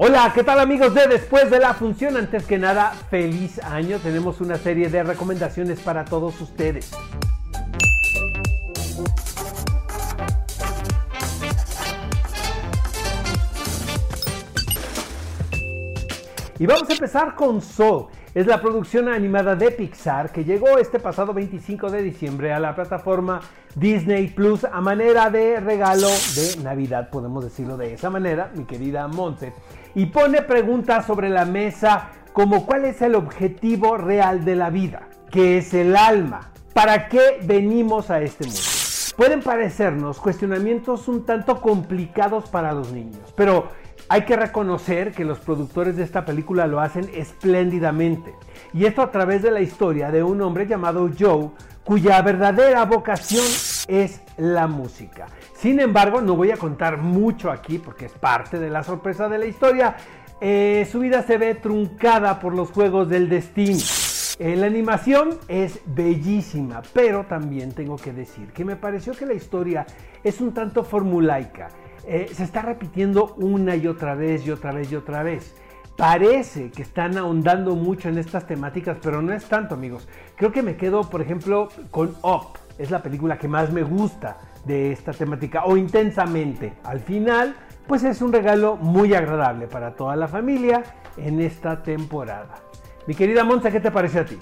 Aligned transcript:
Hola, 0.00 0.30
¿qué 0.32 0.44
tal 0.44 0.60
amigos 0.60 0.94
de 0.94 1.08
Después 1.08 1.50
de 1.50 1.58
la 1.58 1.74
Función? 1.74 2.16
Antes 2.16 2.44
que 2.44 2.56
nada, 2.56 2.92
feliz 3.10 3.58
año. 3.64 3.98
Tenemos 3.98 4.40
una 4.40 4.56
serie 4.56 4.88
de 4.88 5.02
recomendaciones 5.02 5.80
para 5.80 6.04
todos 6.04 6.40
ustedes. 6.40 6.92
Y 16.60 16.66
vamos 16.66 16.88
a 16.88 16.92
empezar 16.92 17.34
con 17.34 17.60
Soul. 17.60 18.06
Es 18.34 18.46
la 18.46 18.60
producción 18.60 19.08
animada 19.08 19.56
de 19.56 19.72
Pixar 19.72 20.30
que 20.30 20.44
llegó 20.44 20.78
este 20.78 21.00
pasado 21.00 21.34
25 21.34 21.90
de 21.90 22.02
diciembre 22.02 22.52
a 22.52 22.60
la 22.60 22.72
plataforma 22.72 23.40
Disney 23.74 24.28
Plus 24.28 24.64
a 24.64 24.80
manera 24.80 25.30
de 25.30 25.60
regalo 25.60 26.08
de 26.08 26.62
Navidad, 26.62 27.10
podemos 27.10 27.44
decirlo 27.44 27.76
de 27.76 27.94
esa 27.94 28.10
manera, 28.10 28.50
mi 28.54 28.64
querida 28.64 29.08
Monte. 29.08 29.52
Y 29.98 30.06
pone 30.06 30.42
preguntas 30.42 31.06
sobre 31.06 31.28
la 31.28 31.44
mesa 31.44 32.10
como 32.32 32.66
cuál 32.66 32.84
es 32.84 33.02
el 33.02 33.16
objetivo 33.16 33.96
real 33.96 34.44
de 34.44 34.54
la 34.54 34.70
vida, 34.70 35.08
qué 35.28 35.58
es 35.58 35.74
el 35.74 35.96
alma, 35.96 36.52
para 36.72 37.08
qué 37.08 37.40
venimos 37.42 38.08
a 38.08 38.20
este 38.20 38.44
mundo. 38.44 38.60
Pueden 39.16 39.42
parecernos 39.42 40.20
cuestionamientos 40.20 41.08
un 41.08 41.26
tanto 41.26 41.60
complicados 41.60 42.48
para 42.48 42.72
los 42.72 42.92
niños, 42.92 43.34
pero 43.34 43.70
hay 44.08 44.22
que 44.22 44.36
reconocer 44.36 45.10
que 45.10 45.24
los 45.24 45.40
productores 45.40 45.96
de 45.96 46.04
esta 46.04 46.24
película 46.24 46.68
lo 46.68 46.78
hacen 46.78 47.10
espléndidamente. 47.12 48.36
Y 48.72 48.84
esto 48.84 49.02
a 49.02 49.10
través 49.10 49.42
de 49.42 49.50
la 49.50 49.62
historia 49.62 50.12
de 50.12 50.22
un 50.22 50.40
hombre 50.42 50.68
llamado 50.68 51.10
Joe, 51.18 51.50
cuya 51.82 52.22
verdadera 52.22 52.84
vocación 52.84 53.44
es 53.88 54.20
la 54.36 54.68
música. 54.68 55.26
Sin 55.58 55.80
embargo, 55.80 56.20
no 56.20 56.36
voy 56.36 56.52
a 56.52 56.56
contar 56.56 56.98
mucho 56.98 57.50
aquí 57.50 57.78
porque 57.78 58.06
es 58.06 58.12
parte 58.12 58.60
de 58.60 58.70
la 58.70 58.84
sorpresa 58.84 59.28
de 59.28 59.38
la 59.38 59.46
historia. 59.46 59.96
Eh, 60.40 60.86
su 60.88 61.00
vida 61.00 61.24
se 61.24 61.36
ve 61.36 61.56
truncada 61.56 62.38
por 62.38 62.54
los 62.54 62.70
juegos 62.70 63.08
del 63.08 63.28
destino. 63.28 63.80
Eh, 64.38 64.54
la 64.54 64.66
animación 64.66 65.30
es 65.48 65.80
bellísima, 65.84 66.82
pero 66.92 67.24
también 67.24 67.72
tengo 67.72 67.96
que 67.96 68.12
decir 68.12 68.52
que 68.52 68.64
me 68.64 68.76
pareció 68.76 69.14
que 69.14 69.26
la 69.26 69.34
historia 69.34 69.84
es 70.22 70.40
un 70.40 70.54
tanto 70.54 70.84
formulaica. 70.84 71.70
Eh, 72.06 72.30
se 72.32 72.44
está 72.44 72.62
repitiendo 72.62 73.34
una 73.38 73.74
y 73.74 73.88
otra 73.88 74.14
vez 74.14 74.46
y 74.46 74.52
otra 74.52 74.70
vez 74.70 74.92
y 74.92 74.94
otra 74.94 75.24
vez. 75.24 75.56
Parece 75.96 76.70
que 76.70 76.82
están 76.82 77.18
ahondando 77.18 77.74
mucho 77.74 78.08
en 78.08 78.18
estas 78.18 78.46
temáticas, 78.46 78.98
pero 79.02 79.22
no 79.22 79.32
es 79.32 79.46
tanto, 79.46 79.74
amigos. 79.74 80.06
Creo 80.36 80.52
que 80.52 80.62
me 80.62 80.76
quedo, 80.76 81.10
por 81.10 81.20
ejemplo, 81.20 81.68
con 81.90 82.14
Up. 82.22 82.58
Es 82.78 82.92
la 82.92 83.02
película 83.02 83.38
que 83.38 83.48
más 83.48 83.72
me 83.72 83.82
gusta 83.82 84.36
de 84.64 84.92
esta 84.92 85.12
temática, 85.12 85.64
o 85.64 85.76
intensamente. 85.76 86.74
Al 86.84 87.00
final, 87.00 87.54
pues 87.86 88.04
es 88.04 88.20
un 88.22 88.32
regalo 88.32 88.76
muy 88.76 89.14
agradable 89.14 89.66
para 89.66 89.94
toda 89.94 90.16
la 90.16 90.28
familia 90.28 90.82
en 91.16 91.40
esta 91.40 91.82
temporada. 91.82 92.56
Mi 93.06 93.14
querida 93.14 93.44
Monza, 93.44 93.70
¿qué 93.70 93.80
te 93.80 93.90
parece 93.90 94.20
a 94.20 94.24
ti? 94.24 94.38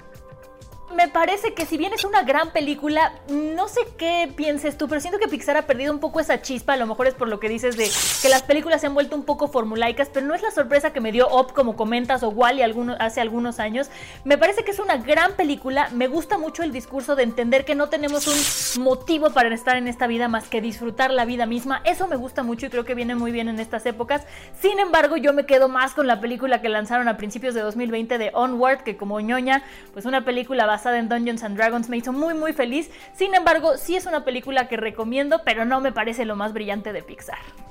Me 0.97 1.07
parece 1.07 1.53
que 1.53 1.67
si 1.67 1.77
bien 1.77 1.93
es 1.93 2.03
una 2.05 2.23
gran 2.23 2.49
película, 2.49 3.13
no 3.29 3.67
sé 3.67 3.81
qué 3.99 4.33
pienses 4.35 4.79
tú, 4.79 4.87
pero 4.87 4.99
siento 4.99 5.19
que 5.19 5.27
Pixar 5.27 5.55
ha 5.55 5.67
perdido 5.67 5.93
un 5.93 5.99
poco 5.99 6.19
esa 6.19 6.41
chispa, 6.41 6.73
a 6.73 6.77
lo 6.77 6.87
mejor 6.87 7.05
es 7.05 7.13
por 7.13 7.27
lo 7.27 7.39
que 7.39 7.49
dices 7.49 7.77
de 7.77 7.87
que 8.23 8.29
las 8.29 8.41
películas 8.41 8.81
se 8.81 8.87
han 8.87 8.95
vuelto 8.95 9.15
un 9.15 9.23
poco 9.23 9.47
formulaicas, 9.47 10.09
pero 10.11 10.25
no 10.25 10.33
es 10.33 10.41
la 10.41 10.49
sorpresa 10.49 10.93
que 10.93 10.99
me 10.99 11.11
dio 11.11 11.27
Op, 11.27 11.53
como 11.53 11.75
comentas, 11.75 12.23
o 12.23 12.29
Wally 12.29 12.63
hace 12.97 13.21
algunos 13.21 13.59
años. 13.59 13.91
Me 14.23 14.39
parece 14.39 14.63
que 14.63 14.71
es 14.71 14.79
una 14.79 14.97
gran 14.97 15.33
película, 15.33 15.87
me 15.93 16.07
gusta 16.07 16.39
mucho 16.39 16.63
el 16.63 16.71
discurso 16.71 17.15
de 17.15 17.21
entender 17.21 17.63
que 17.63 17.75
no 17.75 17.89
tenemos 17.89 18.25
un 18.25 18.83
motivo 18.83 19.29
para 19.29 19.53
estar 19.53 19.77
en 19.77 19.87
esta 19.87 20.07
vida 20.07 20.27
más 20.27 20.47
que 20.47 20.61
disfrutar 20.61 21.11
la 21.11 21.25
vida 21.25 21.45
misma, 21.45 21.83
eso 21.85 22.07
me 22.07 22.15
gusta 22.15 22.41
mucho 22.41 22.65
y 22.65 22.69
creo 22.69 22.85
que 22.85 22.95
viene 22.95 23.13
muy 23.13 23.31
bien 23.31 23.49
en 23.49 23.59
estas 23.59 23.85
épocas. 23.85 24.25
Sin 24.59 24.79
embargo, 24.79 25.15
yo 25.15 25.31
me 25.31 25.45
quedo 25.45 25.69
más 25.69 25.93
con 25.93 26.07
la 26.07 26.19
película 26.19 26.59
que 26.59 26.69
lanzaron 26.69 27.07
a 27.07 27.17
principios 27.17 27.53
de 27.53 27.61
2020 27.61 28.17
de 28.17 28.31
Onward, 28.33 28.81
que 28.81 28.97
como 28.97 29.19
ñoña, 29.19 29.61
pues 29.93 30.05
una 30.05 30.25
película 30.25 30.65
basada 30.65 30.86
en 30.95 31.09
Dungeons 31.09 31.43
and 31.43 31.57
Dragons 31.57 31.89
me 31.89 31.97
hizo 31.97 32.13
muy 32.13 32.33
muy 32.33 32.53
feliz. 32.53 32.89
Sin 33.13 33.33
embargo, 33.35 33.77
sí 33.77 33.95
es 33.95 34.05
una 34.05 34.23
película 34.23 34.67
que 34.67 34.77
recomiendo, 34.77 35.41
pero 35.43 35.65
no 35.65 35.81
me 35.81 35.91
parece 35.91 36.25
lo 36.25 36.35
más 36.35 36.53
brillante 36.53 36.93
de 36.93 37.03
Pixar. 37.03 37.66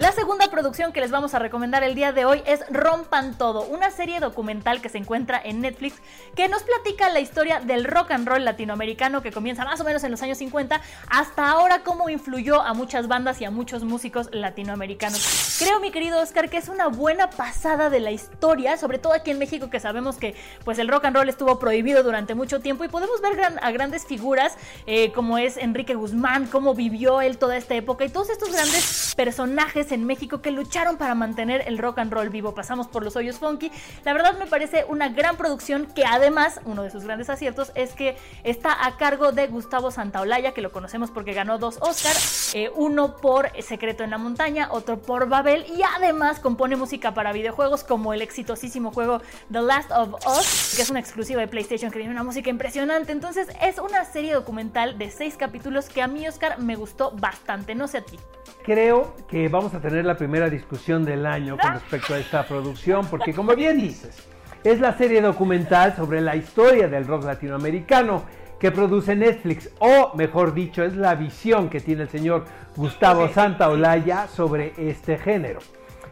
La 0.00 0.12
segunda 0.12 0.48
producción 0.50 0.94
que 0.94 1.00
les 1.02 1.10
vamos 1.10 1.34
a 1.34 1.38
recomendar 1.38 1.82
el 1.82 1.94
día 1.94 2.10
de 2.10 2.24
hoy 2.24 2.42
es 2.46 2.64
Rompan 2.70 3.36
Todo, 3.36 3.64
una 3.64 3.90
serie 3.90 4.18
documental 4.18 4.80
que 4.80 4.88
se 4.88 4.96
encuentra 4.96 5.38
en 5.44 5.60
Netflix 5.60 5.96
que 6.34 6.48
nos 6.48 6.62
platica 6.62 7.10
la 7.10 7.20
historia 7.20 7.60
del 7.60 7.84
rock 7.84 8.12
and 8.12 8.26
roll 8.26 8.42
latinoamericano 8.42 9.20
que 9.20 9.30
comienza 9.30 9.62
más 9.66 9.78
o 9.78 9.84
menos 9.84 10.02
en 10.02 10.10
los 10.10 10.22
años 10.22 10.38
50 10.38 10.80
hasta 11.10 11.50
ahora 11.50 11.82
cómo 11.82 12.08
influyó 12.08 12.62
a 12.62 12.72
muchas 12.72 13.08
bandas 13.08 13.42
y 13.42 13.44
a 13.44 13.50
muchos 13.50 13.84
músicos 13.84 14.30
latinoamericanos. 14.32 15.58
Creo, 15.58 15.80
mi 15.80 15.90
querido 15.90 16.18
Oscar, 16.18 16.48
que 16.48 16.56
es 16.56 16.70
una 16.70 16.86
buena 16.86 17.28
pasada 17.28 17.90
de 17.90 18.00
la 18.00 18.10
historia, 18.10 18.78
sobre 18.78 18.98
todo 18.98 19.12
aquí 19.12 19.32
en 19.32 19.38
México 19.38 19.68
que 19.68 19.80
sabemos 19.80 20.16
que 20.16 20.34
pues 20.64 20.78
el 20.78 20.88
rock 20.88 21.04
and 21.04 21.16
roll 21.16 21.28
estuvo 21.28 21.58
prohibido 21.58 22.02
durante 22.02 22.34
mucho 22.34 22.60
tiempo 22.60 22.84
y 22.84 22.88
podemos 22.88 23.20
ver 23.20 23.38
a 23.60 23.70
grandes 23.70 24.06
figuras 24.06 24.56
eh, 24.86 25.12
como 25.12 25.36
es 25.36 25.58
Enrique 25.58 25.94
Guzmán, 25.94 26.46
cómo 26.46 26.74
vivió 26.74 27.20
él 27.20 27.36
toda 27.36 27.58
esta 27.58 27.74
época 27.74 28.06
y 28.06 28.08
todos 28.08 28.30
estos 28.30 28.50
grandes 28.50 29.12
personajes 29.14 29.89
en 29.92 30.04
México 30.04 30.42
que 30.42 30.50
lucharon 30.50 30.96
para 30.96 31.14
mantener 31.14 31.64
el 31.66 31.78
rock 31.78 31.98
and 31.98 32.12
roll 32.12 32.28
vivo. 32.28 32.54
Pasamos 32.54 32.88
por 32.88 33.04
los 33.04 33.16
hoyos 33.16 33.38
funky. 33.38 33.70
La 34.04 34.12
verdad 34.12 34.38
me 34.38 34.46
parece 34.46 34.84
una 34.88 35.08
gran 35.08 35.36
producción 35.36 35.86
que 35.86 36.04
además, 36.04 36.60
uno 36.64 36.82
de 36.82 36.90
sus 36.90 37.04
grandes 37.04 37.30
aciertos 37.30 37.72
es 37.74 37.92
que 37.92 38.16
está 38.44 38.86
a 38.86 38.96
cargo 38.96 39.32
de 39.32 39.46
Gustavo 39.46 39.90
Santaolalla, 39.90 40.52
que 40.52 40.62
lo 40.62 40.72
conocemos 40.72 41.10
porque 41.10 41.32
ganó 41.32 41.58
dos 41.58 41.78
Oscars, 41.80 42.54
eh, 42.54 42.70
uno 42.74 43.16
por 43.16 43.50
Secreto 43.62 44.04
en 44.04 44.10
la 44.10 44.18
Montaña, 44.18 44.68
otro 44.70 45.00
por 45.00 45.28
Babel 45.28 45.64
y 45.68 45.82
además 45.96 46.40
compone 46.40 46.76
música 46.76 47.14
para 47.14 47.32
videojuegos 47.32 47.84
como 47.84 48.12
el 48.12 48.22
exitosísimo 48.22 48.92
juego 48.92 49.20
The 49.50 49.62
Last 49.62 49.90
of 49.92 50.14
Us, 50.26 50.74
que 50.76 50.82
es 50.82 50.90
una 50.90 51.00
exclusiva 51.00 51.40
de 51.40 51.48
PlayStation 51.48 51.90
que 51.90 51.98
tiene 51.98 52.12
una 52.12 52.24
música 52.24 52.50
impresionante. 52.50 53.12
Entonces 53.12 53.48
es 53.62 53.78
una 53.78 54.04
serie 54.04 54.34
documental 54.34 54.98
de 54.98 55.10
seis 55.10 55.36
capítulos 55.36 55.88
que 55.88 56.02
a 56.02 56.06
mí 56.06 56.26
Oscar 56.26 56.58
me 56.58 56.76
gustó 56.76 57.10
bastante, 57.12 57.74
no 57.74 57.88
sé 57.88 57.98
a 57.98 58.02
ti. 58.02 58.18
Creo 58.64 59.14
que 59.26 59.48
vamos 59.48 59.72
a 59.74 59.80
tener 59.80 60.04
la 60.04 60.16
primera 60.16 60.50
discusión 60.50 61.04
del 61.04 61.24
año 61.24 61.56
con 61.56 61.72
respecto 61.72 62.14
a 62.14 62.18
esta 62.18 62.46
producción, 62.46 63.06
porque 63.06 63.32
como 63.32 63.56
bien 63.56 63.78
dices, 63.78 64.28
es 64.62 64.80
la 64.80 64.96
serie 64.96 65.22
documental 65.22 65.96
sobre 65.96 66.20
la 66.20 66.36
historia 66.36 66.86
del 66.86 67.06
rock 67.06 67.24
latinoamericano 67.24 68.24
que 68.58 68.70
produce 68.70 69.16
Netflix, 69.16 69.70
o 69.78 70.12
mejor 70.14 70.52
dicho, 70.52 70.84
es 70.84 70.94
la 70.94 71.14
visión 71.14 71.70
que 71.70 71.80
tiene 71.80 72.02
el 72.02 72.10
señor 72.10 72.44
Gustavo 72.76 73.28
Santaolalla 73.28 74.28
sobre 74.28 74.74
este 74.76 75.16
género. 75.16 75.60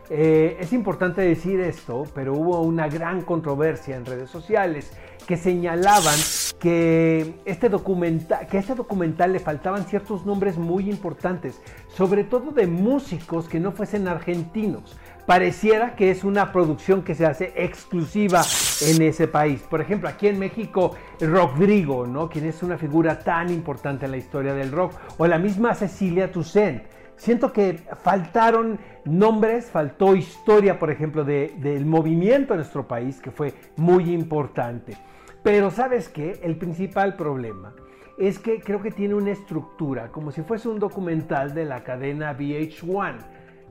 Eh, 0.09 0.56
es 0.59 0.72
importante 0.72 1.20
decir 1.20 1.60
esto, 1.60 2.04
pero 2.15 2.32
hubo 2.32 2.62
una 2.62 2.88
gran 2.88 3.20
controversia 3.20 3.94
en 3.97 4.06
redes 4.06 4.30
sociales 4.30 4.91
que 5.26 5.36
señalaban 5.36 6.16
que 6.59 7.41
este, 7.45 7.69
documental, 7.69 8.47
que 8.49 8.59
este 8.59 8.75
documental 8.75 9.33
le 9.33 9.39
faltaban 9.39 9.85
ciertos 9.85 10.27
nombres 10.27 10.59
muy 10.59 10.91
importantes, 10.91 11.61
sobre 11.95 12.25
todo 12.25 12.51
de 12.51 12.66
músicos 12.66 13.49
que 13.49 13.60
no 13.60 13.72
fuesen 13.72 14.09
argentinos. 14.09 14.99
Pareciera 15.27 15.95
que 15.95 16.10
es 16.10 16.25
una 16.25 16.53
producción 16.53 17.03
que 17.03 17.15
se 17.15 17.27
hace 17.27 17.53
exclusiva 17.55 18.43
en 18.87 19.03
ese 19.03 19.28
país. 19.28 19.60
Por 19.69 19.81
ejemplo, 19.81 20.09
aquí 20.09 20.27
en 20.27 20.39
México, 20.39 20.97
Rodrigo, 21.21 22.07
¿no? 22.07 22.31
quien 22.31 22.47
es 22.47 22.63
una 22.63 22.78
figura 22.78 23.19
tan 23.19 23.51
importante 23.51 24.07
en 24.07 24.13
la 24.13 24.16
historia 24.16 24.54
del 24.54 24.72
rock, 24.72 24.95
o 25.19 25.27
la 25.27 25.39
misma 25.39 25.75
Cecilia 25.75 26.33
Toussaint. 26.33 26.83
Siento 27.16 27.53
que 27.53 27.81
faltaron 28.03 28.78
nombres, 29.04 29.66
faltó 29.71 30.15
historia, 30.15 30.78
por 30.78 30.91
ejemplo, 30.91 31.25
del 31.25 31.84
movimiento 31.84 32.54
en 32.54 32.61
nuestro 32.61 32.87
país, 32.87 33.21
que 33.21 33.33
fue 33.33 33.54
muy 33.77 34.15
importante. 34.15 34.97
Pero 35.43 35.71
sabes 35.71 36.09
qué, 36.09 36.41
el 36.43 36.57
principal 36.57 37.17
problema 37.17 37.75
es 38.19 38.39
que 38.39 38.61
creo 38.61 38.83
que 38.83 38.91
tiene 38.91 39.15
una 39.15 39.31
estructura, 39.31 40.09
como 40.09 40.33
si 40.33 40.43
fuese 40.43 40.69
un 40.69 40.81
documental 40.81 41.55
de 41.55 41.65
la 41.65 41.85
cadena 41.85 42.37
VH1, 42.37 43.17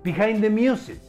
Behind 0.03 0.41
the 0.41 0.49
Music. 0.49 0.99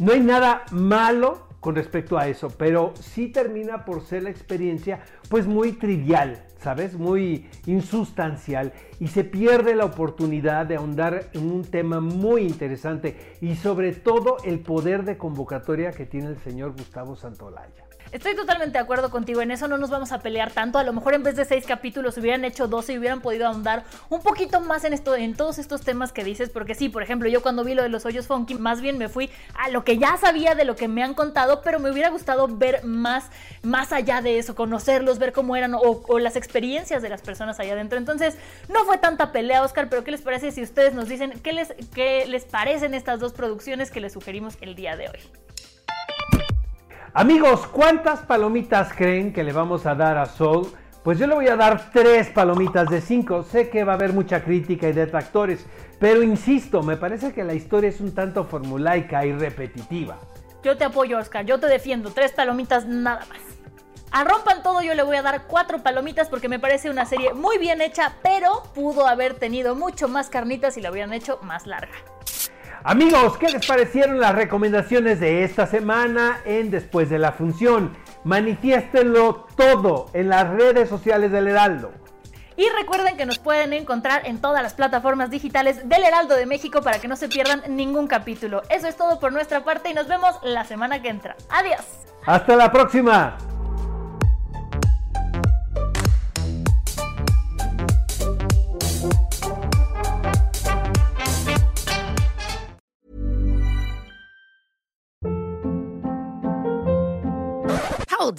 No 0.00 0.12
hay 0.12 0.20
nada 0.20 0.64
malo 0.72 1.48
con 1.60 1.76
respecto 1.76 2.18
a 2.18 2.26
eso, 2.26 2.50
pero 2.50 2.94
sí 2.98 3.28
termina 3.28 3.84
por 3.84 4.02
ser 4.02 4.24
la 4.24 4.30
experiencia 4.30 5.00
pues 5.28 5.46
muy 5.46 5.72
trivial, 5.72 6.42
¿sabes? 6.58 6.94
Muy 6.98 7.48
insustancial 7.66 8.72
y 8.98 9.08
se 9.08 9.24
pierde 9.24 9.76
la 9.76 9.84
oportunidad 9.84 10.66
de 10.66 10.76
ahondar 10.76 11.26
en 11.34 11.52
un 11.52 11.62
tema 11.62 12.00
muy 12.00 12.42
interesante 12.42 13.36
y 13.40 13.56
sobre 13.56 13.92
todo 13.92 14.38
el 14.42 14.60
poder 14.60 15.04
de 15.04 15.18
convocatoria 15.18 15.92
que 15.92 16.06
tiene 16.06 16.28
el 16.28 16.38
señor 16.38 16.72
Gustavo 16.72 17.14
Santolaya. 17.14 17.84
Estoy 18.12 18.34
totalmente 18.34 18.72
de 18.72 18.82
acuerdo 18.82 19.08
contigo, 19.08 19.40
en 19.40 19.52
eso 19.52 19.68
no 19.68 19.78
nos 19.78 19.88
vamos 19.88 20.10
a 20.10 20.18
pelear 20.18 20.50
tanto. 20.50 20.78
A 20.78 20.82
lo 20.82 20.92
mejor 20.92 21.14
en 21.14 21.22
vez 21.22 21.36
de 21.36 21.44
seis 21.44 21.64
capítulos 21.64 22.18
hubieran 22.18 22.44
hecho 22.44 22.66
12 22.66 22.94
y 22.94 22.98
hubieran 22.98 23.20
podido 23.20 23.46
ahondar 23.46 23.84
un 24.08 24.20
poquito 24.20 24.60
más 24.60 24.82
en 24.82 24.92
esto, 24.92 25.14
en 25.14 25.36
todos 25.36 25.60
estos 25.60 25.82
temas 25.82 26.10
que 26.10 26.24
dices, 26.24 26.50
porque 26.50 26.74
sí, 26.74 26.88
por 26.88 27.04
ejemplo, 27.04 27.28
yo 27.28 27.40
cuando 27.40 27.62
vi 27.62 27.74
lo 27.74 27.84
de 27.84 27.88
los 27.88 28.04
hoyos 28.06 28.26
funky, 28.26 28.54
más 28.54 28.80
bien 28.80 28.98
me 28.98 29.08
fui 29.08 29.30
a 29.54 29.68
lo 29.68 29.84
que 29.84 29.96
ya 29.96 30.16
sabía 30.16 30.56
de 30.56 30.64
lo 30.64 30.74
que 30.74 30.88
me 30.88 31.04
han 31.04 31.14
contado, 31.14 31.62
pero 31.62 31.78
me 31.78 31.88
hubiera 31.88 32.08
gustado 32.08 32.48
ver 32.48 32.84
más, 32.84 33.26
más 33.62 33.92
allá 33.92 34.20
de 34.22 34.40
eso, 34.40 34.56
conocerlos, 34.56 35.20
ver 35.20 35.32
cómo 35.32 35.54
eran 35.54 35.76
o, 35.76 36.18
las 36.18 36.34
experiencias 36.34 37.02
de 37.02 37.10
las 37.10 37.22
personas 37.22 37.60
allá 37.60 37.74
adentro. 37.74 37.96
Entonces, 37.96 38.36
no 38.68 38.84
fue 38.86 38.98
tanta 38.98 39.30
pelea, 39.30 39.62
Oscar, 39.62 39.88
pero 39.88 40.02
¿qué 40.02 40.10
les 40.10 40.22
parece 40.22 40.50
si 40.50 40.62
ustedes 40.62 40.94
nos 40.94 41.08
dicen 41.08 41.38
qué 41.44 41.52
les, 41.52 41.72
qué 41.94 42.26
les 42.26 42.44
parecen 42.44 42.92
estas 42.92 43.20
dos 43.20 43.32
producciones 43.32 43.92
que 43.92 44.00
les 44.00 44.12
sugerimos 44.12 44.58
el 44.60 44.74
día 44.74 44.96
de 44.96 45.10
hoy? 45.10 45.49
Amigos, 47.12 47.66
¿cuántas 47.66 48.20
palomitas 48.20 48.92
creen 48.94 49.32
que 49.32 49.42
le 49.42 49.52
vamos 49.52 49.84
a 49.84 49.96
dar 49.96 50.16
a 50.16 50.26
Soul? 50.26 50.68
Pues 51.02 51.18
yo 51.18 51.26
le 51.26 51.34
voy 51.34 51.48
a 51.48 51.56
dar 51.56 51.90
tres 51.92 52.28
palomitas 52.28 52.88
de 52.88 53.00
cinco. 53.00 53.42
Sé 53.42 53.68
que 53.68 53.82
va 53.82 53.92
a 53.92 53.94
haber 53.96 54.12
mucha 54.12 54.44
crítica 54.44 54.88
y 54.88 54.92
detractores, 54.92 55.66
pero 55.98 56.22
insisto, 56.22 56.84
me 56.84 56.96
parece 56.96 57.32
que 57.32 57.42
la 57.42 57.54
historia 57.54 57.90
es 57.90 58.00
un 58.00 58.14
tanto 58.14 58.44
formulaica 58.44 59.26
y 59.26 59.32
repetitiva. 59.32 60.18
Yo 60.62 60.76
te 60.76 60.84
apoyo, 60.84 61.18
Oscar, 61.18 61.44
yo 61.44 61.58
te 61.58 61.66
defiendo. 61.66 62.10
Tres 62.10 62.30
palomitas 62.30 62.86
nada 62.86 63.26
más. 63.28 63.40
A 64.12 64.22
Rompan 64.22 64.62
Todo 64.62 64.80
yo 64.82 64.94
le 64.94 65.02
voy 65.02 65.16
a 65.16 65.22
dar 65.22 65.48
cuatro 65.48 65.82
palomitas 65.82 66.28
porque 66.28 66.48
me 66.48 66.60
parece 66.60 66.90
una 66.90 67.06
serie 67.06 67.34
muy 67.34 67.58
bien 67.58 67.80
hecha, 67.80 68.14
pero 68.22 68.62
pudo 68.72 69.08
haber 69.08 69.34
tenido 69.34 69.74
mucho 69.74 70.06
más 70.06 70.28
carnitas 70.28 70.74
si 70.74 70.80
la 70.80 70.92
hubieran 70.92 71.12
hecho 71.12 71.40
más 71.42 71.66
larga. 71.66 71.94
Amigos, 72.82 73.36
¿qué 73.36 73.48
les 73.48 73.66
parecieron 73.66 74.20
las 74.20 74.34
recomendaciones 74.34 75.20
de 75.20 75.44
esta 75.44 75.66
semana 75.66 76.40
en 76.46 76.70
Después 76.70 77.10
de 77.10 77.18
la 77.18 77.32
Función? 77.32 77.94
Manifiéstenlo 78.24 79.46
todo 79.54 80.10
en 80.14 80.30
las 80.30 80.48
redes 80.48 80.88
sociales 80.88 81.30
del 81.30 81.48
Heraldo. 81.48 81.92
Y 82.56 82.66
recuerden 82.70 83.18
que 83.18 83.26
nos 83.26 83.38
pueden 83.38 83.74
encontrar 83.74 84.26
en 84.26 84.40
todas 84.40 84.62
las 84.62 84.72
plataformas 84.72 85.30
digitales 85.30 85.86
del 85.88 86.04
Heraldo 86.04 86.36
de 86.36 86.46
México 86.46 86.80
para 86.80 86.98
que 86.98 87.08
no 87.08 87.16
se 87.16 87.28
pierdan 87.28 87.62
ningún 87.68 88.06
capítulo. 88.06 88.62
Eso 88.70 88.88
es 88.88 88.96
todo 88.96 89.20
por 89.20 89.30
nuestra 89.32 89.62
parte 89.62 89.90
y 89.90 89.94
nos 89.94 90.08
vemos 90.08 90.36
la 90.42 90.64
semana 90.64 91.02
que 91.02 91.10
entra. 91.10 91.36
Adiós. 91.50 91.84
Hasta 92.24 92.56
la 92.56 92.72
próxima. 92.72 93.36